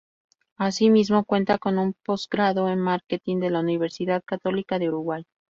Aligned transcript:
Asimismo 0.57 1.25
cuenta 1.25 1.59
con 1.59 1.77
un 1.77 1.93
Postgrado 1.93 2.69
en 2.69 2.79
Marketing 2.79 3.37
de 3.39 3.51
la 3.51 3.59
Universidad 3.59 4.23
Católica 4.25 4.79
del 4.79 4.89
Uruguay. 4.89 5.23